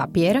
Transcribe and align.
papier, 0.00 0.40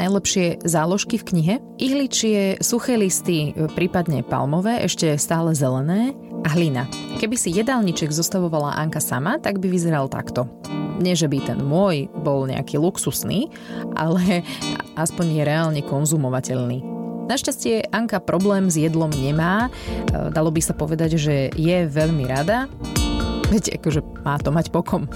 najlepšie 0.00 0.64
záložky 0.64 1.20
v 1.20 1.28
knihe, 1.28 1.54
ihličie, 1.76 2.56
suché 2.64 2.96
listy, 2.96 3.52
prípadne 3.76 4.24
palmové, 4.24 4.80
ešte 4.80 5.20
stále 5.20 5.52
zelené 5.52 6.16
a 6.40 6.48
hlina. 6.56 6.88
Keby 7.20 7.36
si 7.36 7.52
jedálniček 7.52 8.08
zostavovala 8.08 8.80
Anka 8.80 9.04
sama, 9.04 9.36
tak 9.36 9.60
by 9.60 9.68
vyzeral 9.68 10.08
takto. 10.08 10.48
Nie, 11.04 11.12
že 11.12 11.28
by 11.28 11.38
ten 11.52 11.60
môj 11.60 12.08
bol 12.24 12.48
nejaký 12.48 12.80
luxusný, 12.80 13.52
ale 13.92 14.40
aspoň 14.96 15.26
je 15.36 15.42
reálne 15.44 15.80
konzumovateľný. 15.84 16.80
Našťastie 17.28 17.92
Anka 17.92 18.24
problém 18.24 18.72
s 18.72 18.80
jedlom 18.80 19.12
nemá. 19.12 19.68
Dalo 20.12 20.48
by 20.48 20.60
sa 20.64 20.72
povedať, 20.72 21.16
že 21.20 21.48
je 21.52 21.78
veľmi 21.88 22.24
rada. 22.24 22.72
Veď 23.52 23.80
akože 23.80 24.00
má 24.24 24.40
to 24.40 24.52
mať 24.52 24.72
pokom. 24.72 25.08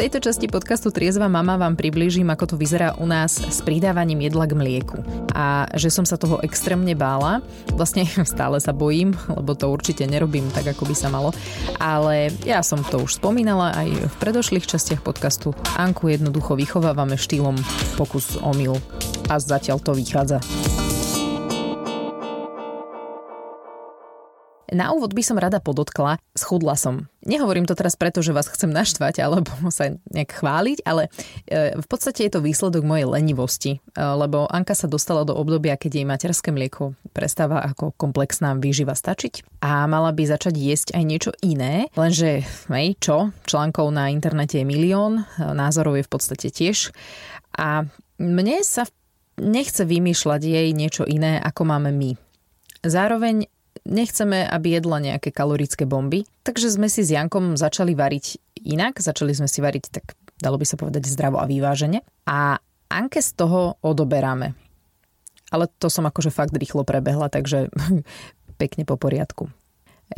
Tejto 0.00 0.32
časti 0.32 0.48
podcastu 0.48 0.88
Triezva 0.88 1.28
mama 1.28 1.60
vám 1.60 1.76
priblížim, 1.76 2.24
ako 2.32 2.56
to 2.56 2.56
vyzerá 2.56 2.96
u 2.96 3.04
nás 3.04 3.36
s 3.36 3.60
pridávaním 3.60 4.24
jedla 4.24 4.48
k 4.48 4.56
mlieku. 4.56 5.04
A 5.36 5.68
že 5.76 5.92
som 5.92 6.08
sa 6.08 6.16
toho 6.16 6.40
extrémne 6.40 6.96
bála, 6.96 7.44
vlastne 7.76 8.08
stále 8.24 8.56
sa 8.64 8.72
bojím, 8.72 9.12
lebo 9.28 9.52
to 9.52 9.68
určite 9.68 10.08
nerobím 10.08 10.48
tak, 10.56 10.72
ako 10.72 10.88
by 10.88 10.96
sa 10.96 11.12
malo. 11.12 11.36
Ale 11.76 12.32
ja 12.48 12.64
som 12.64 12.80
to 12.80 13.04
už 13.04 13.20
spomínala 13.20 13.76
aj 13.76 14.08
v 14.08 14.14
predošlých 14.16 14.64
častiach 14.64 15.04
podcastu. 15.04 15.52
Anku 15.76 16.08
jednoducho 16.08 16.56
vychovávame 16.56 17.20
štýlom 17.20 17.60
pokus 18.00 18.40
omyl. 18.40 18.80
A 19.28 19.36
zatiaľ 19.36 19.84
to 19.84 19.92
vychádza. 19.92 20.40
Na 24.70 24.94
úvod 24.94 25.10
by 25.18 25.22
som 25.26 25.34
rada 25.34 25.58
podotkla, 25.58 26.22
schudla 26.38 26.78
som. 26.78 27.10
Nehovorím 27.26 27.66
to 27.66 27.74
teraz 27.74 27.98
preto, 27.98 28.22
že 28.22 28.30
vás 28.30 28.46
chcem 28.46 28.70
naštvať 28.70 29.18
alebo 29.18 29.50
sa 29.74 29.98
nejak 30.14 30.40
chváliť, 30.40 30.78
ale 30.86 31.10
e, 31.50 31.74
v 31.74 31.86
podstate 31.90 32.26
je 32.26 32.32
to 32.38 32.40
výsledok 32.40 32.86
mojej 32.86 33.06
lenivosti, 33.10 33.72
e, 33.76 33.98
lebo 33.98 34.46
Anka 34.46 34.78
sa 34.78 34.86
dostala 34.86 35.26
do 35.26 35.34
obdobia, 35.34 35.74
keď 35.74 36.00
jej 36.00 36.06
materské 36.06 36.54
mlieko 36.54 36.94
prestáva 37.10 37.66
ako 37.66 37.92
komplexná 37.98 38.54
výživa 38.54 38.94
stačiť 38.94 39.62
a 39.66 39.90
mala 39.90 40.14
by 40.14 40.22
začať 40.30 40.54
jesť 40.54 40.88
aj 40.94 41.04
niečo 41.04 41.32
iné, 41.42 41.90
lenže 41.98 42.46
hej, 42.70 42.94
čo? 43.02 43.34
Článkov 43.50 43.90
na 43.90 44.08
internete 44.14 44.62
je 44.62 44.64
milión, 44.64 45.26
e, 45.26 45.44
názorov 45.50 45.98
je 45.98 46.06
v 46.06 46.12
podstate 46.14 46.48
tiež 46.54 46.94
a 47.58 47.90
mne 48.22 48.62
sa 48.62 48.86
nechce 49.40 49.82
vymýšľať 49.82 50.40
jej 50.46 50.68
niečo 50.70 51.08
iné, 51.08 51.42
ako 51.42 51.66
máme 51.66 51.90
my. 51.90 52.14
Zároveň 52.84 53.48
nechceme, 53.84 54.46
aby 54.46 54.78
jedla 54.78 54.98
nejaké 55.02 55.34
kalorické 55.34 55.84
bomby, 55.88 56.26
takže 56.46 56.70
sme 56.70 56.86
si 56.86 57.02
s 57.02 57.10
Jankom 57.10 57.56
začali 57.56 57.96
variť 57.96 58.38
inak, 58.64 59.00
začali 59.00 59.32
sme 59.32 59.48
si 59.48 59.58
variť 59.64 59.84
tak, 59.90 60.14
dalo 60.38 60.60
by 60.60 60.66
sa 60.66 60.76
povedať, 60.76 61.08
zdravo 61.08 61.40
a 61.40 61.48
vyvážene. 61.48 62.04
A 62.28 62.60
Anke 62.90 63.22
z 63.22 63.38
toho 63.38 63.78
odoberáme. 63.80 64.58
Ale 65.50 65.66
to 65.78 65.90
som 65.90 66.06
akože 66.06 66.30
fakt 66.34 66.54
rýchlo 66.54 66.82
prebehla, 66.86 67.30
takže 67.30 67.70
pekne 68.60 68.82
po 68.86 68.98
poriadku. 68.98 69.50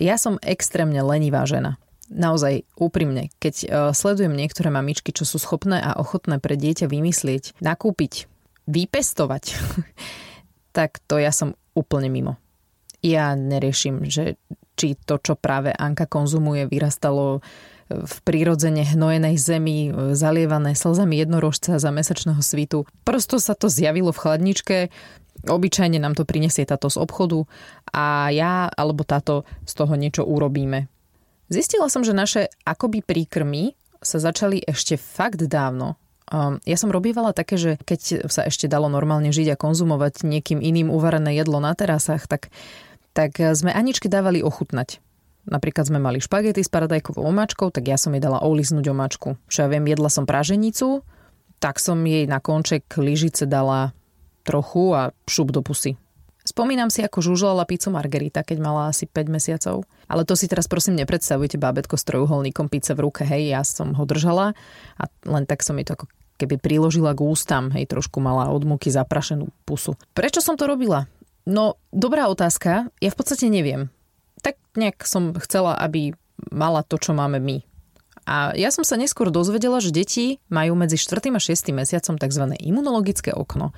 Ja 0.01 0.17
som 0.17 0.41
extrémne 0.41 1.05
lenivá 1.05 1.45
žena. 1.45 1.77
Naozaj 2.13 2.69
úprimne, 2.77 3.33
keď 3.41 3.55
uh, 3.65 3.69
sledujem 3.97 4.37
niektoré 4.37 4.69
mamičky, 4.69 5.17
čo 5.17 5.25
sú 5.25 5.41
schopné 5.41 5.81
a 5.81 5.97
ochotné 5.97 6.37
pre 6.41 6.61
dieťa 6.61 6.85
vymyslieť, 6.85 7.57
nakúpiť, 7.65 8.29
vypestovať, 8.69 9.57
tak 10.77 11.01
to 11.09 11.17
ja 11.17 11.33
som 11.33 11.57
úplne 11.73 12.13
mimo 12.13 12.42
ja 13.03 13.35
neriešim, 13.35 14.07
že 14.07 14.39
či 14.79 14.97
to, 14.97 15.21
čo 15.21 15.37
práve 15.37 15.75
Anka 15.75 16.09
konzumuje, 16.09 16.71
vyrastalo 16.71 17.45
v 17.93 18.17
prírodzene 18.25 18.89
hnojenej 18.89 19.37
zemi, 19.37 19.93
zalievané 20.17 20.73
slzami 20.73 21.21
jednorožca 21.21 21.77
za 21.77 21.91
mesačného 21.93 22.41
svitu. 22.41 22.89
Prosto 23.05 23.37
sa 23.37 23.53
to 23.53 23.69
zjavilo 23.69 24.17
v 24.17 24.23
chladničke, 24.23 24.77
obyčajne 25.45 26.01
nám 26.01 26.17
to 26.17 26.25
prinesie 26.25 26.65
táto 26.65 26.89
z 26.89 26.97
obchodu 26.97 27.45
a 27.93 28.33
ja 28.33 28.71
alebo 28.73 29.05
táto 29.05 29.45
z 29.69 29.73
toho 29.77 29.93
niečo 29.99 30.25
urobíme. 30.25 30.89
Zistila 31.53 31.93
som, 31.93 32.01
že 32.01 32.17
naše 32.17 32.49
akoby 32.65 33.05
príkrmy 33.05 33.77
sa 34.01 34.17
začali 34.17 34.65
ešte 34.65 34.97
fakt 34.97 35.45
dávno. 35.45 36.01
Um, 36.33 36.65
ja 36.65 36.81
som 36.81 36.89
robievala 36.89 37.37
také, 37.37 37.61
že 37.61 37.71
keď 37.85 38.25
sa 38.33 38.49
ešte 38.49 38.73
dalo 38.73 38.89
normálne 38.89 39.29
žiť 39.35 39.53
a 39.53 39.61
konzumovať 39.61 40.25
niekým 40.25 40.65
iným 40.65 40.89
uvarené 40.89 41.37
jedlo 41.37 41.61
na 41.61 41.77
terasách, 41.77 42.25
tak 42.25 42.49
tak 43.13 43.39
eh, 43.41 43.53
sme 43.53 43.73
Aničke 43.73 44.09
dávali 44.09 44.45
ochutnať. 44.45 45.01
Napríklad 45.43 45.91
sme 45.91 45.99
mali 45.99 46.23
špagety 46.23 46.63
s 46.63 46.71
paradajkovou 46.71 47.27
omáčkou, 47.27 47.75
tak 47.75 47.91
ja 47.91 47.99
som 47.99 48.15
jej 48.15 48.23
dala 48.23 48.39
oliznúť 48.47 48.95
omáčku. 48.95 49.35
Čo 49.51 49.67
ja 49.67 49.69
viem, 49.69 49.83
jedla 49.91 50.07
som 50.07 50.23
praženicu, 50.23 51.03
tak 51.59 51.83
som 51.83 51.99
jej 52.07 52.31
na 52.31 52.39
konček 52.39 52.87
lyžice 52.95 53.51
dala 53.51 53.91
trochu 54.47 54.95
a 54.95 55.11
šup 55.27 55.51
do 55.51 55.63
pusy. 55.63 55.99
Spomínam 56.43 56.91
si, 56.91 57.07
ako 57.07 57.23
žužlala 57.23 57.63
pizzu 57.71 57.95
Margarita, 57.95 58.43
keď 58.43 58.59
mala 58.59 58.91
asi 58.91 59.07
5 59.07 59.31
mesiacov. 59.31 59.87
Ale 60.11 60.27
to 60.27 60.35
si 60.35 60.51
teraz 60.51 60.67
prosím 60.67 60.99
nepredstavujte 60.99 61.55
bábetko 61.55 61.95
s 61.95 62.03
trojuholníkom 62.03 62.67
pizze 62.67 62.99
v 62.99 63.07
ruke. 63.07 63.23
Hej, 63.23 63.55
ja 63.55 63.63
som 63.63 63.95
ho 63.95 64.03
držala 64.03 64.59
a 64.99 65.03
len 65.23 65.47
tak 65.47 65.63
som 65.63 65.79
jej 65.79 65.87
to 65.87 65.95
ako 65.95 66.11
keby 66.43 66.59
priložila 66.59 67.15
k 67.15 67.23
ústam. 67.23 67.71
Hej, 67.71 67.95
trošku 67.95 68.19
mala 68.19 68.51
od 68.51 68.67
múky 68.67 68.91
zaprašenú 68.91 69.55
pusu. 69.63 69.95
Prečo 70.19 70.43
som 70.43 70.59
to 70.59 70.67
robila? 70.67 71.07
No, 71.43 71.79
dobrá 71.91 72.31
otázka. 72.31 72.91
Ja 73.03 73.11
v 73.11 73.19
podstate 73.19 73.51
neviem. 73.51 73.91
Tak 74.43 74.59
nejak 74.79 75.03
som 75.07 75.35
chcela, 75.43 75.75
aby 75.79 76.15
mala 76.51 76.87
to, 76.87 76.99
čo 76.99 77.15
máme 77.15 77.43
my. 77.43 77.63
A 78.23 78.55
ja 78.55 78.71
som 78.71 78.87
sa 78.87 78.95
neskôr 78.95 79.35
dozvedela, 79.35 79.83
že 79.83 79.91
deti 79.91 80.39
majú 80.47 80.79
medzi 80.79 80.95
4. 80.95 81.35
a 81.35 81.41
6. 81.43 81.75
mesiacom 81.75 82.15
tzv. 82.15 82.45
imunologické 82.63 83.35
okno 83.35 83.75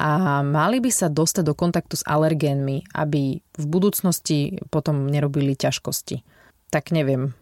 a 0.00 0.40
mali 0.40 0.80
by 0.80 0.88
sa 0.88 1.12
dostať 1.12 1.44
do 1.44 1.52
kontaktu 1.52 2.00
s 2.00 2.08
alergénmi, 2.08 2.88
aby 2.96 3.44
v 3.44 3.64
budúcnosti 3.68 4.56
potom 4.72 5.04
nerobili 5.04 5.52
ťažkosti. 5.52 6.24
Tak 6.72 6.88
neviem, 6.96 7.36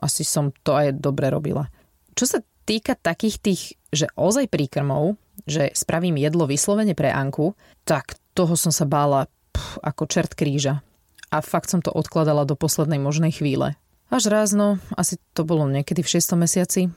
asi 0.00 0.24
som 0.24 0.48
to 0.64 0.72
aj 0.72 0.96
dobre 0.96 1.28
robila. 1.28 1.68
Čo 2.16 2.24
sa 2.24 2.38
týka 2.64 2.96
takých 2.96 3.36
tých, 3.44 3.62
že 3.92 4.08
ozaj 4.16 4.48
príkrmov, 4.48 5.20
že 5.44 5.68
spravím 5.76 6.16
jedlo 6.16 6.48
vyslovene 6.48 6.96
pre 6.96 7.12
Anku, 7.12 7.52
tak 7.84 8.16
toho 8.38 8.54
som 8.54 8.70
sa 8.70 8.86
bála 8.86 9.26
pf, 9.50 9.82
ako 9.82 10.06
čert 10.06 10.38
kríža. 10.38 10.86
A 11.34 11.42
fakt 11.42 11.74
som 11.74 11.82
to 11.82 11.90
odkladala 11.90 12.46
do 12.46 12.54
poslednej 12.54 13.02
možnej 13.02 13.34
chvíle. 13.34 13.74
Až 14.14 14.30
rázno, 14.30 14.78
asi 14.94 15.18
to 15.34 15.42
bolo 15.42 15.66
niekedy 15.66 16.06
v 16.06 16.22
6. 16.22 16.38
mesiaci, 16.38 16.94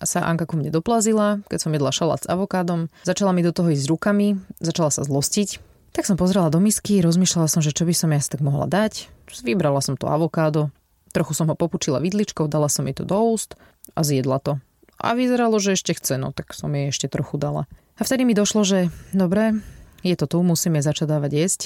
sa 0.00 0.28
Anka 0.28 0.44
ku 0.44 0.60
mne 0.60 0.68
doplazila, 0.68 1.40
keď 1.48 1.58
som 1.58 1.72
jedla 1.72 1.90
šalát 1.92 2.20
s 2.20 2.28
avokádom. 2.28 2.92
Začala 3.04 3.32
mi 3.32 3.40
do 3.40 3.52
toho 3.52 3.72
ísť 3.72 3.88
rukami, 3.88 4.36
začala 4.60 4.92
sa 4.92 5.02
zlostiť. 5.04 5.60
Tak 5.96 6.04
som 6.04 6.20
pozrela 6.20 6.52
do 6.52 6.60
misky, 6.60 7.00
rozmýšľala 7.00 7.48
som, 7.48 7.64
že 7.64 7.72
čo 7.72 7.88
by 7.88 7.96
som 7.96 8.12
ja 8.12 8.20
si 8.20 8.28
tak 8.28 8.44
mohla 8.44 8.68
dať. 8.68 9.08
Vybrala 9.40 9.80
som 9.80 9.96
to 9.96 10.06
avokádo, 10.08 10.68
trochu 11.16 11.32
som 11.32 11.48
ho 11.48 11.56
popučila 11.56 12.00
vidličkou, 12.04 12.44
dala 12.44 12.68
som 12.68 12.84
jej 12.84 12.96
to 12.96 13.08
do 13.08 13.16
úst 13.16 13.56
a 13.96 14.04
zjedla 14.04 14.36
to. 14.44 14.60
A 15.00 15.16
vyzeralo, 15.16 15.56
že 15.56 15.76
ešte 15.76 15.96
chce, 15.96 16.20
no 16.20 16.32
tak 16.36 16.52
som 16.52 16.68
jej 16.72 16.92
ešte 16.92 17.08
trochu 17.08 17.40
dala. 17.40 17.64
A 17.96 18.04
vtedy 18.04 18.28
mi 18.28 18.36
došlo, 18.36 18.60
že 18.68 18.92
dobre, 19.16 19.56
je 20.02 20.16
to 20.18 20.26
tu, 20.28 20.38
musíme 20.42 20.80
začať 20.82 21.16
dávať 21.16 21.32
jesť. 21.32 21.60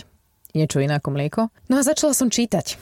Niečo 0.54 0.82
iné 0.82 0.98
ako 0.98 1.14
mlieko. 1.14 1.42
No 1.70 1.78
a 1.78 1.86
začala 1.86 2.10
som 2.14 2.30
čítať, 2.30 2.74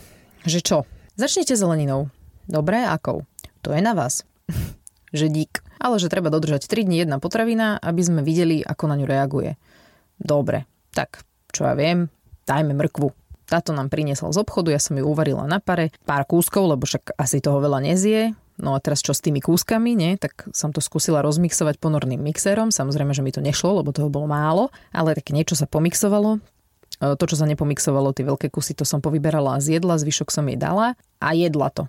že 0.48 0.60
čo? 0.64 0.88
Začnite 1.20 1.56
zeleninou. 1.56 2.08
Dobre, 2.48 2.80
akou? 2.80 3.28
To 3.60 3.76
je 3.76 3.80
na 3.84 3.92
vás. 3.92 4.24
že 5.16 5.28
dík. 5.28 5.60
Ale 5.78 6.02
že 6.02 6.10
treba 6.10 6.32
dodržať 6.32 6.66
3 6.66 6.88
dní 6.88 7.06
jedna 7.06 7.22
potravina, 7.22 7.78
aby 7.78 8.02
sme 8.02 8.20
videli, 8.26 8.64
ako 8.64 8.84
na 8.90 8.98
ňu 8.98 9.06
reaguje. 9.06 9.54
Dobre, 10.18 10.66
tak 10.90 11.22
čo 11.54 11.68
ja 11.68 11.78
viem, 11.78 12.10
dajme 12.48 12.74
mrkvu. 12.74 13.14
Táto 13.48 13.72
nám 13.72 13.88
priniesla 13.88 14.34
z 14.34 14.42
obchodu, 14.42 14.74
ja 14.74 14.82
som 14.82 14.98
ju 14.98 15.06
uvarila 15.06 15.48
na 15.48 15.62
pare, 15.62 15.94
pár 16.04 16.28
kúskov, 16.28 16.68
lebo 16.68 16.84
však 16.84 17.16
asi 17.16 17.40
toho 17.40 17.62
veľa 17.62 17.80
nezie, 17.80 18.36
No 18.58 18.74
a 18.74 18.82
teraz 18.82 19.00
čo 19.06 19.14
s 19.14 19.22
tými 19.22 19.38
kúskami, 19.38 19.94
nie? 19.94 20.18
Tak 20.18 20.50
som 20.50 20.74
to 20.74 20.82
skúsila 20.82 21.22
rozmixovať 21.22 21.78
ponorným 21.78 22.18
mixérom. 22.18 22.74
Samozrejme, 22.74 23.14
že 23.14 23.22
mi 23.22 23.30
to 23.30 23.38
nešlo, 23.38 23.82
lebo 23.82 23.94
toho 23.94 24.10
bolo 24.10 24.26
málo, 24.26 24.74
ale 24.90 25.14
tak 25.14 25.30
niečo 25.30 25.54
sa 25.54 25.70
pomixovalo. 25.70 26.42
E, 26.98 27.14
to, 27.14 27.24
čo 27.30 27.38
sa 27.38 27.46
nepomixovalo, 27.46 28.10
tie 28.10 28.26
veľké 28.26 28.50
kusy, 28.50 28.74
to 28.74 28.82
som 28.82 28.98
povyberala 28.98 29.56
a 29.56 29.62
zjedla, 29.62 30.02
zvyšok 30.02 30.34
som 30.34 30.50
jej 30.50 30.58
dala 30.58 30.98
a 31.22 31.28
jedla 31.38 31.70
to. 31.70 31.86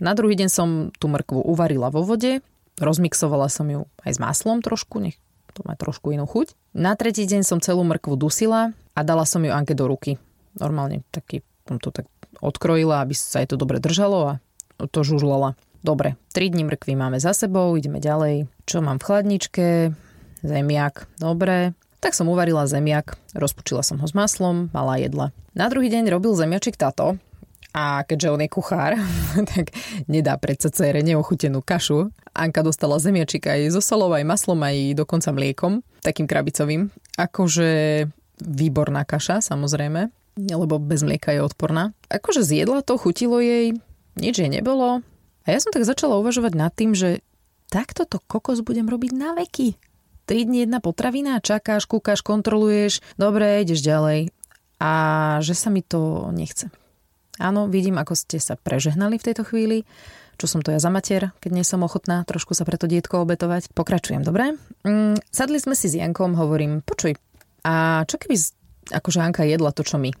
Na 0.00 0.16
druhý 0.16 0.32
deň 0.38 0.48
som 0.48 0.68
tú 0.96 1.12
mrkvu 1.12 1.44
uvarila 1.44 1.92
vo 1.92 2.00
vode, 2.00 2.40
rozmixovala 2.80 3.52
som 3.52 3.68
ju 3.68 3.84
aj 4.06 4.16
s 4.16 4.18
maslom 4.22 4.64
trošku, 4.64 5.02
nech 5.02 5.20
to 5.52 5.66
má 5.66 5.74
trošku 5.74 6.14
inú 6.14 6.24
chuť. 6.24 6.54
Na 6.72 6.94
tretí 6.94 7.26
deň 7.26 7.42
som 7.42 7.58
celú 7.58 7.82
mrkvu 7.82 8.14
dusila 8.14 8.72
a 8.94 9.00
dala 9.02 9.26
som 9.26 9.42
ju 9.42 9.50
Anke 9.50 9.74
do 9.74 9.90
ruky. 9.90 10.16
Normálne 10.56 11.02
taký, 11.10 11.42
som 11.66 11.82
to 11.82 11.90
tak 11.90 12.06
odkrojila, 12.38 13.02
aby 13.02 13.12
sa 13.12 13.42
jej 13.42 13.50
to 13.50 13.58
dobre 13.58 13.82
držalo 13.82 14.18
a 14.22 14.32
to 14.86 15.02
žužlala. 15.02 15.58
Dobre, 15.78 16.18
3 16.34 16.50
dní 16.50 16.66
mrkvy 16.66 16.98
máme 16.98 17.22
za 17.22 17.30
sebou, 17.30 17.78
ideme 17.78 18.02
ďalej. 18.02 18.50
Čo 18.66 18.82
mám 18.82 18.98
v 18.98 19.06
chladničke? 19.06 19.66
Zemiak. 20.42 21.06
Dobre. 21.22 21.74
Tak 21.98 22.14
som 22.14 22.30
uvarila 22.30 22.66
zemiak, 22.70 23.18
rozpučila 23.34 23.82
som 23.82 23.98
ho 23.98 24.06
s 24.06 24.14
maslom, 24.14 24.70
malá 24.70 25.02
jedla. 25.02 25.34
Na 25.58 25.66
druhý 25.66 25.90
deň 25.90 26.14
robil 26.14 26.30
zemiačik 26.38 26.78
táto 26.78 27.18
A 27.74 28.06
keďže 28.06 28.30
on 28.30 28.42
je 28.42 28.50
kuchár, 28.50 28.94
tak 29.54 29.74
nedá 30.06 30.38
predsa 30.38 30.70
cére 30.70 31.02
neochutenú 31.02 31.60
kašu. 31.60 32.14
Anka 32.32 32.62
dostala 32.62 33.02
zemiačik 33.02 33.50
aj 33.50 33.74
so 33.74 33.82
solou, 33.82 34.14
aj 34.14 34.24
maslom, 34.26 34.62
aj 34.62 34.94
dokonca 34.94 35.34
mliekom, 35.34 35.82
takým 36.06 36.30
krabicovým. 36.30 36.94
Akože 37.18 38.06
výborná 38.38 39.02
kaša, 39.02 39.42
samozrejme, 39.42 40.14
lebo 40.38 40.78
bez 40.78 41.02
mlieka 41.02 41.34
je 41.34 41.42
odporná. 41.42 41.90
Akože 42.06 42.46
zjedla 42.46 42.86
to, 42.86 42.94
chutilo 42.94 43.42
jej, 43.42 43.74
nič 44.14 44.34
jej 44.38 44.50
nebolo. 44.50 45.02
A 45.48 45.56
ja 45.56 45.64
som 45.64 45.72
tak 45.72 45.88
začala 45.88 46.20
uvažovať 46.20 46.52
nad 46.52 46.68
tým, 46.76 46.92
že 46.92 47.24
takto 47.72 48.04
to 48.04 48.20
kokos 48.20 48.60
budem 48.60 48.84
robiť 48.84 49.16
na 49.16 49.32
veky. 49.32 49.80
3 50.28 50.44
dní 50.44 50.68
jedna 50.68 50.84
potravina, 50.84 51.40
čakáš, 51.40 51.88
kúkaš, 51.88 52.20
kontroluješ, 52.20 53.00
dobre, 53.16 53.64
ideš 53.64 53.80
ďalej. 53.80 54.28
A 54.76 54.92
že 55.40 55.56
sa 55.56 55.72
mi 55.72 55.80
to 55.80 56.28
nechce. 56.36 56.68
Áno, 57.40 57.64
vidím, 57.64 57.96
ako 57.96 58.12
ste 58.12 58.36
sa 58.36 58.60
prežehnali 58.60 59.16
v 59.16 59.24
tejto 59.24 59.48
chvíli. 59.48 59.88
Čo 60.36 60.46
som 60.52 60.60
to 60.60 60.68
ja 60.68 60.78
za 60.78 60.92
mater, 60.92 61.32
keď 61.40 61.50
nie 61.50 61.64
som 61.64 61.80
ochotná 61.80 62.22
trošku 62.28 62.52
sa 62.52 62.68
pre 62.68 62.76
to 62.76 62.84
dietko 62.84 63.24
obetovať. 63.24 63.72
Pokračujem, 63.72 64.20
dobre? 64.22 64.52
Mm, 64.84 65.16
sadli 65.32 65.56
sme 65.58 65.72
si 65.72 65.88
s 65.88 65.96
Jankom, 65.96 66.36
hovorím, 66.36 66.84
počuj, 66.84 67.16
a 67.64 68.04
čo 68.04 68.20
keby 68.20 68.36
akože 68.92 69.18
Anka 69.18 69.42
jedla 69.48 69.72
to, 69.74 69.82
čo 69.82 69.96
my? 69.96 70.12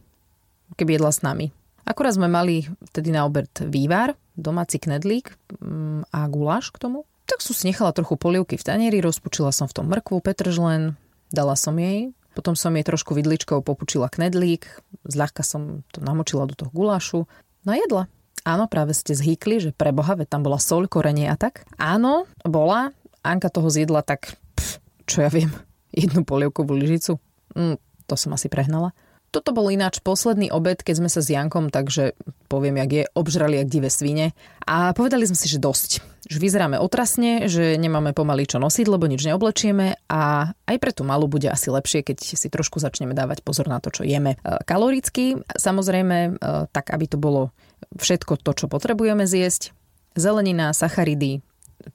Keby 0.74 0.98
jedla 0.98 1.12
s 1.12 1.20
nami. 1.22 1.52
Akurát 1.88 2.12
sme 2.12 2.28
mali 2.28 2.68
vtedy 2.92 3.08
na 3.08 3.24
obed 3.24 3.48
vývar, 3.64 4.12
domáci 4.36 4.76
knedlík 4.76 5.32
mm, 5.56 6.12
a 6.12 6.28
guláš 6.28 6.68
k 6.68 6.84
tomu. 6.84 7.08
Tak 7.24 7.40
som 7.40 7.56
si 7.56 7.64
nechala 7.64 7.96
trochu 7.96 8.20
polievky 8.20 8.60
v 8.60 8.66
tanieri, 8.68 9.00
rozpučila 9.00 9.48
som 9.56 9.64
v 9.64 9.72
tom 9.72 9.88
mrkvu, 9.88 10.20
petržlen, 10.20 11.00
dala 11.32 11.56
som 11.56 11.72
jej, 11.80 12.12
potom 12.36 12.52
som 12.52 12.76
jej 12.76 12.84
trošku 12.84 13.16
vidličkou 13.16 13.64
popučila 13.64 14.12
knedlík, 14.12 14.68
zľahka 15.08 15.40
som 15.40 15.80
to 15.88 16.04
namočila 16.04 16.44
do 16.44 16.52
toho 16.52 16.70
gulášu. 16.70 17.24
No 17.64 17.72
jedla. 17.72 18.04
Áno, 18.44 18.68
práve 18.68 18.92
ste 18.92 19.16
zhýkli, 19.16 19.58
že 19.58 19.70
pre 19.72 19.90
Boha, 19.90 20.12
veď 20.12 20.28
tam 20.38 20.44
bola 20.44 20.60
soľ, 20.60 20.92
korenie 20.92 21.28
a 21.28 21.40
tak. 21.40 21.64
Áno, 21.80 22.28
bola. 22.44 22.92
Anka 23.24 23.48
toho 23.48 23.72
zjedla 23.72 24.04
tak, 24.04 24.38
pf, 24.54 24.78
čo 25.08 25.24
ja 25.24 25.32
viem, 25.32 25.50
jednu 26.04 26.22
polievkovú 26.22 26.76
lyžicu. 26.76 27.16
Mm, 27.56 27.80
to 28.04 28.14
som 28.14 28.36
asi 28.36 28.52
prehnala. 28.52 28.92
Toto 29.28 29.52
bol 29.52 29.68
ináč 29.68 30.00
posledný 30.00 30.48
obed, 30.48 30.80
keď 30.80 31.04
sme 31.04 31.10
sa 31.12 31.20
s 31.20 31.28
Jankom, 31.28 31.68
takže 31.68 32.16
poviem, 32.48 32.80
jak 32.80 32.90
je, 32.92 33.04
obžrali 33.12 33.60
jak 33.60 33.68
divé 33.68 33.92
svine. 33.92 34.32
A 34.64 34.96
povedali 34.96 35.28
sme 35.28 35.36
si, 35.36 35.52
že 35.52 35.60
dosť. 35.60 36.00
Že 36.32 36.38
vyzeráme 36.40 36.80
otrasne, 36.80 37.44
že 37.44 37.76
nemáme 37.76 38.16
pomaly 38.16 38.48
čo 38.48 38.56
nosiť, 38.56 38.88
lebo 38.88 39.04
nič 39.04 39.28
neoblečíme 39.28 40.08
a 40.08 40.52
aj 40.52 40.76
pre 40.80 40.92
tú 40.96 41.04
malú 41.04 41.28
bude 41.28 41.52
asi 41.52 41.68
lepšie, 41.68 42.08
keď 42.08 42.16
si 42.24 42.48
trošku 42.48 42.80
začneme 42.80 43.12
dávať 43.12 43.44
pozor 43.44 43.68
na 43.68 43.84
to, 43.84 43.92
čo 43.92 44.08
jeme. 44.08 44.40
E, 44.40 44.64
kaloricky, 44.64 45.36
samozrejme, 45.44 46.16
e, 46.16 46.30
tak 46.72 46.88
aby 46.88 47.04
to 47.04 47.20
bolo 47.20 47.52
všetko 48.00 48.40
to, 48.40 48.50
čo 48.56 48.66
potrebujeme 48.72 49.28
zjesť. 49.28 49.76
Zelenina, 50.16 50.72
sacharidy, 50.72 51.44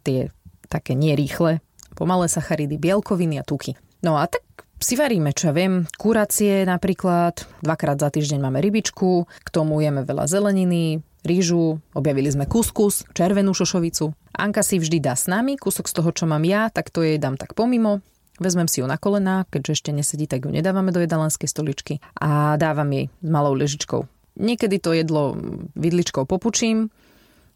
tie 0.06 0.30
také 0.70 0.94
nerýchle, 0.94 1.66
pomalé 1.98 2.30
sacharidy, 2.30 2.78
bielkoviny 2.78 3.42
a 3.42 3.44
tuky. 3.46 3.74
No 4.06 4.22
a 4.22 4.30
tak 4.30 4.46
si 4.84 5.00
varíme, 5.00 5.32
čo 5.32 5.50
ja 5.50 5.54
viem, 5.56 5.88
kuracie 5.96 6.68
napríklad, 6.68 7.48
dvakrát 7.64 7.98
za 8.04 8.12
týždeň 8.12 8.44
máme 8.44 8.60
rybičku, 8.60 9.26
k 9.26 9.50
tomu 9.50 9.80
jeme 9.80 10.04
veľa 10.04 10.28
zeleniny, 10.28 11.00
rýžu, 11.24 11.80
objavili 11.96 12.28
sme 12.28 12.44
kuskus, 12.46 13.08
červenú 13.16 13.56
šošovicu. 13.56 14.12
Anka 14.36 14.60
si 14.60 14.78
vždy 14.78 15.00
dá 15.00 15.16
s 15.16 15.32
nami 15.32 15.56
kúsok 15.56 15.88
z 15.88 15.94
toho, 15.96 16.10
čo 16.12 16.28
mám 16.28 16.44
ja, 16.44 16.68
tak 16.68 16.92
to 16.92 17.00
jej 17.00 17.16
dám 17.16 17.40
tak 17.40 17.56
pomimo. 17.56 18.04
Vezmem 18.44 18.68
si 18.68 18.84
ju 18.84 18.90
na 18.90 19.00
kolená, 19.00 19.48
keďže 19.48 19.80
ešte 19.80 19.92
nesedí, 19.96 20.28
tak 20.28 20.44
ju 20.44 20.52
nedávame 20.52 20.92
do 20.92 21.00
jedalenskej 21.00 21.48
stoličky 21.48 22.04
a 22.20 22.60
dávam 22.60 22.90
jej 22.92 23.08
s 23.08 23.30
malou 23.30 23.56
ležičkou. 23.56 24.04
Niekedy 24.36 24.82
to 24.84 24.92
jedlo 24.92 25.38
vidličkou 25.80 26.28
popučím, 26.28 26.90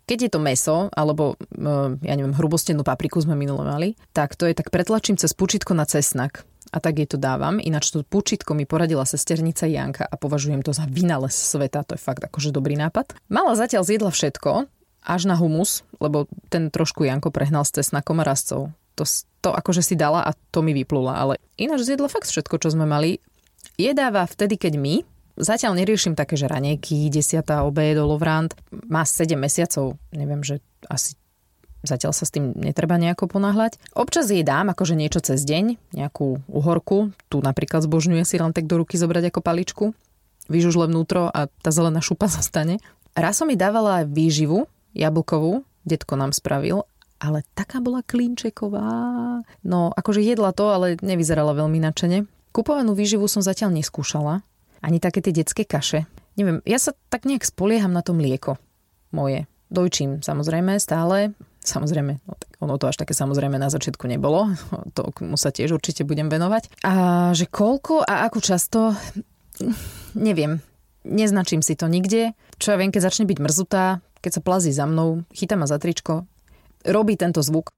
keď 0.07 0.18
je 0.24 0.29
to 0.31 0.39
meso, 0.39 0.77
alebo 0.95 1.35
ja 2.00 2.13
neviem, 2.15 2.31
hrubostenú 2.31 2.88
papriku 2.88 3.19
sme 3.19 3.35
minule 3.35 3.68
mali, 3.68 4.00
tak 4.15 4.39
to 4.39 4.47
je 4.47 4.56
tak 4.56 4.71
pretlačím 4.71 5.19
cez 5.19 5.35
pučitko 5.35 5.75
na 5.75 5.83
cesnak 5.83 6.47
a 6.77 6.79
tak 6.79 7.01
jej 7.01 7.09
to 7.09 7.18
dávam. 7.18 7.57
Ináč 7.57 7.89
to 7.89 8.06
pučitko 8.06 8.53
mi 8.53 8.69
poradila 8.69 9.01
sesternica 9.01 9.65
Janka 9.65 10.06
a 10.06 10.15
považujem 10.15 10.62
to 10.62 10.69
za 10.69 10.85
vynález 10.85 11.33
sveta, 11.33 11.81
to 11.81 11.97
je 11.97 12.01
fakt 12.01 12.21
akože 12.21 12.53
dobrý 12.53 12.77
nápad. 12.77 13.18
Mala 13.33 13.57
zatiaľ 13.57 13.81
zjedla 13.81 14.13
všetko, 14.13 14.69
až 15.01 15.21
na 15.25 15.33
humus, 15.33 15.81
lebo 15.97 16.29
ten 16.53 16.69
trošku 16.69 17.01
Janko 17.09 17.33
prehnal 17.33 17.65
s 17.65 17.74
cesnakom 17.74 18.21
a 18.21 18.27
rastcov. 18.27 18.69
To, 18.97 19.03
to 19.41 19.50
akože 19.50 19.81
si 19.81 19.97
dala 19.97 20.21
a 20.21 20.38
to 20.53 20.62
mi 20.62 20.77
vyplula, 20.77 21.18
ale 21.18 21.41
ináč 21.57 21.89
zjedla 21.89 22.09
fakt 22.09 22.29
všetko, 22.29 22.62
čo 22.62 22.77
sme 22.77 22.85
mali. 22.85 23.18
Jedáva 23.77 24.29
vtedy, 24.29 24.62
keď 24.62 24.75
my, 24.77 24.95
Zatiaľ 25.38 25.77
neriešim 25.77 26.18
také, 26.18 26.33
že 26.33 26.50
ranejky, 26.50 27.13
desiatá 27.13 27.62
obed, 27.62 27.94
olovrant. 27.94 28.57
Má 28.89 29.06
7 29.06 29.38
mesiacov, 29.38 29.94
neviem, 30.09 30.41
že 30.41 30.65
asi 30.89 31.13
Zatiaľ 31.85 32.13
sa 32.13 32.25
s 32.25 32.33
tým 32.33 32.57
netreba 32.57 32.97
nejako 32.97 33.29
ponáhľať. 33.29 33.77
Občas 33.94 34.33
jej 34.33 34.41
dám 34.41 34.74
akože 34.74 34.97
niečo 34.97 35.21
cez 35.21 35.45
deň, 35.45 35.77
nejakú 35.94 36.41
uhorku. 36.50 37.13
Tu 37.29 37.38
napríklad 37.39 37.85
zbožňuje 37.85 38.24
si 38.25 38.41
len 38.41 38.51
tak 38.51 38.65
do 38.65 38.81
ruky 38.81 38.97
zobrať 38.97 39.29
ako 39.29 39.39
paličku. 39.45 39.85
Vyžužle 40.47 40.89
vnútro 40.89 41.29
a 41.29 41.51
tá 41.62 41.69
zelená 41.69 42.01
šupa 42.01 42.31
zostane. 42.38 42.81
Raz 43.18 43.41
som 43.41 43.50
mi 43.50 43.57
dávala 43.57 44.06
výživu, 44.06 44.69
jablkovú, 44.94 45.65
detko 45.85 46.18
nám 46.18 46.33
spravil, 46.33 46.85
ale 47.18 47.41
taká 47.57 47.81
bola 47.81 48.06
klínčeková. 48.06 48.89
No, 49.65 49.89
akože 49.89 50.21
jedla 50.21 50.53
to, 50.53 50.69
ale 50.69 51.01
nevyzerala 51.01 51.57
veľmi 51.57 51.81
nadšene. 51.81 52.29
Kupovanú 52.53 52.94
výživu 52.94 53.25
som 53.25 53.41
zatiaľ 53.41 53.74
neskúšala 53.74 54.45
ani 54.81 55.01
také 55.01 55.25
tie 55.25 55.33
detské 55.33 55.65
kaše. 55.65 56.06
Neviem, 56.38 56.62
ja 56.69 56.77
sa 56.77 56.94
tak 57.09 57.25
nejak 57.25 57.45
spolieham 57.45 57.94
na 57.94 58.06
to 58.06 58.13
mlieko 58.13 58.62
moje. 59.09 59.50
Dojčím 59.68 60.24
samozrejme 60.24 60.79
stále, 60.79 61.35
samozrejme, 61.68 62.24
no 62.24 62.34
tak 62.40 62.52
ono 62.64 62.80
to 62.80 62.88
až 62.88 62.98
také 62.98 63.12
samozrejme 63.12 63.60
na 63.60 63.68
začiatku 63.68 64.08
nebolo, 64.08 64.56
to 64.96 65.12
mu 65.22 65.36
sa 65.36 65.52
tiež 65.52 65.75
určite 65.75 66.08
budem 66.08 66.31
venovať. 66.31 66.81
A 66.88 66.94
že 67.36 67.46
koľko 67.46 68.08
a 68.08 68.25
ako 68.25 68.40
často, 68.40 68.96
neviem, 70.16 70.64
neznačím 71.04 71.60
si 71.60 71.75
to 71.75 71.92
nikde. 71.92 72.31
Čo 72.58 72.74
ja 72.74 72.78
viem, 72.80 72.90
keď 72.90 73.12
začne 73.12 73.28
byť 73.28 73.38
mrzutá, 73.44 74.00
keď 74.24 74.31
sa 74.40 74.42
plazí 74.42 74.72
za 74.72 74.88
mnou, 74.90 75.28
chytá 75.36 75.60
ma 75.60 75.69
za 75.69 75.78
tričko, 75.78 76.25
robí 76.88 77.19
tento 77.19 77.44
zvuk. 77.44 77.70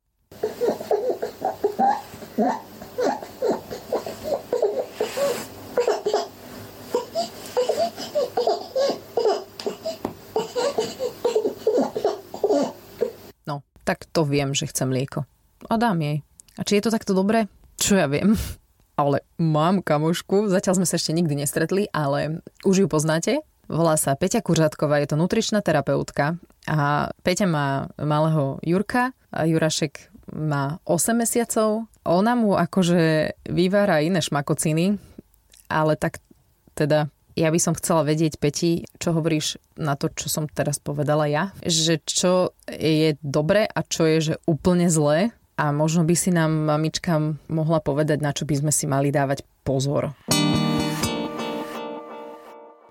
Tak 13.90 14.06
to 14.06 14.22
viem, 14.22 14.54
že 14.54 14.70
chce 14.70 14.86
mlieko. 14.86 15.26
A 15.66 15.74
dám 15.82 15.98
jej. 16.06 16.22
A 16.54 16.62
či 16.62 16.78
je 16.78 16.86
to 16.86 16.94
takto 16.94 17.18
dobré? 17.18 17.50
Čo 17.82 17.98
ja 17.98 18.06
viem. 18.06 18.38
Ale 19.02 19.26
mám 19.42 19.82
kamošku, 19.82 20.46
zatiaľ 20.46 20.78
sme 20.78 20.86
sa 20.86 21.02
ešte 21.02 21.16
nikdy 21.16 21.40
nestretli, 21.40 21.88
ale 21.96 22.44
už 22.68 22.84
ju 22.84 22.88
poznáte. 22.92 23.40
Volá 23.72 23.96
sa 23.96 24.12
Peťa 24.12 24.44
Kuřatková, 24.44 25.00
je 25.00 25.08
to 25.08 25.16
nutričná 25.16 25.64
terapeutka 25.64 26.36
a 26.68 27.08
Peťa 27.24 27.48
má 27.48 27.88
malého 27.96 28.60
Jurka 28.60 29.16
a 29.32 29.48
Jurašek 29.48 30.12
má 30.36 30.84
8 30.84 31.16
mesiacov. 31.16 31.88
Ona 32.04 32.36
mu 32.36 32.60
akože 32.60 33.40
vyvára 33.48 34.04
iné 34.04 34.20
šmakociny, 34.20 35.00
ale 35.72 35.96
tak 35.96 36.20
teda 36.76 37.08
ja 37.40 37.48
by 37.48 37.60
som 37.64 37.72
chcela 37.72 38.04
vedieť, 38.04 38.36
Peti, 38.36 38.84
čo 39.00 39.16
hovoríš 39.16 39.64
na 39.80 39.96
to, 39.96 40.12
čo 40.12 40.28
som 40.28 40.52
teraz 40.52 40.76
povedala 40.84 41.24
ja, 41.32 41.56
že 41.64 42.04
čo 42.04 42.52
je 42.68 43.16
dobre 43.24 43.64
a 43.64 43.80
čo 43.88 44.04
je 44.04 44.18
že 44.20 44.36
úplne 44.44 44.92
zlé 44.92 45.32
a 45.56 45.72
možno 45.72 46.04
by 46.04 46.16
si 46.20 46.36
nám 46.36 46.52
mamička 46.68 47.16
mohla 47.48 47.80
povedať, 47.80 48.20
na 48.20 48.36
čo 48.36 48.44
by 48.44 48.60
sme 48.60 48.72
si 48.76 48.92
mali 48.92 49.08
dávať 49.08 49.48
pozor. 49.64 50.12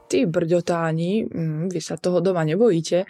Ty 0.08 0.24
brďotáni, 0.24 1.28
mm, 1.28 1.68
vy 1.68 1.80
sa 1.84 2.00
toho 2.00 2.24
doma 2.24 2.40
nebojíte, 2.48 3.04